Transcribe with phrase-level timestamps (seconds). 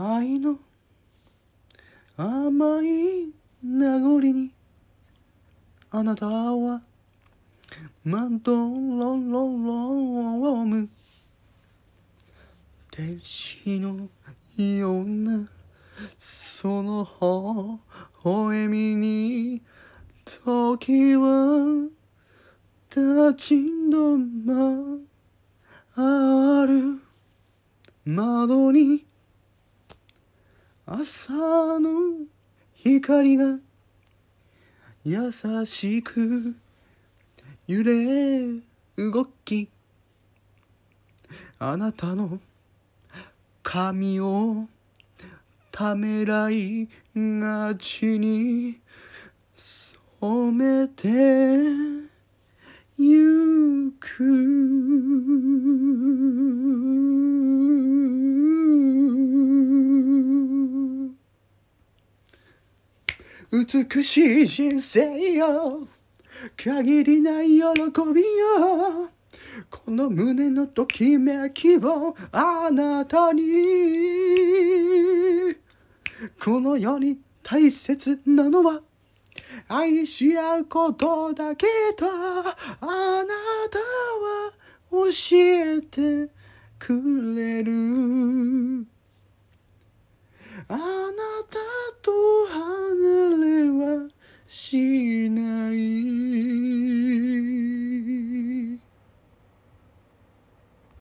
[0.00, 0.60] 愛の
[2.16, 3.32] 甘い
[3.64, 4.52] 名残に
[5.90, 6.82] あなたは
[8.04, 9.56] まどろろ
[10.64, 10.88] む。
[12.92, 14.08] 天使の
[14.56, 15.48] ような
[16.16, 17.80] その
[18.22, 19.62] 微笑みに
[20.24, 21.88] 時は
[22.88, 24.76] 立ち止ま
[26.66, 27.00] る。
[28.04, 29.07] 窓に
[30.90, 31.90] 朝の
[32.72, 33.58] 光が
[35.04, 35.30] 優
[35.66, 36.56] しく
[37.66, 38.46] 揺れ
[38.96, 39.68] 動き
[41.58, 42.40] あなたの
[43.62, 44.66] 髪を
[45.70, 48.80] ためらいがちに
[50.18, 51.06] 染めて
[52.96, 54.57] ゆく。
[63.50, 65.86] 美しい人生よ。
[66.56, 67.60] 限りない喜
[68.12, 69.10] びよ。
[69.70, 73.42] この胸のときめきをあなたに。
[76.42, 78.82] この世に大切なのは
[79.68, 83.24] 愛し合うことだけとあな
[83.70, 84.52] たは
[84.90, 86.28] 教えて
[86.78, 88.67] くれる。
[94.58, 95.97] しない。